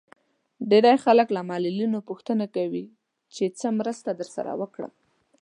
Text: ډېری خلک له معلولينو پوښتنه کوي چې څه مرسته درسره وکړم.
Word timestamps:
ډېری 0.69 0.95
خلک 1.05 1.27
له 1.35 1.41
معلولينو 1.49 1.99
پوښتنه 2.09 2.45
کوي 2.55 2.85
چې 3.35 3.43
څه 3.59 3.67
مرسته 3.79 4.09
درسره 4.19 4.51
وکړم. 4.61 4.91